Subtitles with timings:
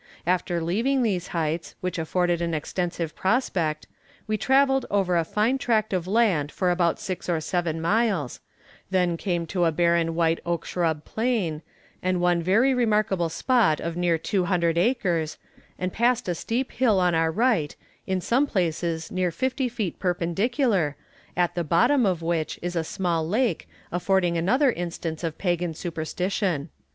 [0.25, 3.85] After leaving these heights, which afforded an extensive prospect,
[4.25, 8.39] we travelled over a fine tract of land for about six or seven miles;
[8.89, 11.61] then came to a barren white oak shrub plain,
[12.01, 15.37] and one very remarkable spot of near two hundred acres,
[15.77, 17.75] and passed a steep hill on our right,
[18.07, 20.95] in some places near fifty feet perpendicular,
[21.37, 26.69] at the bottom of which is a small lake, affording another instance of pagan superstition.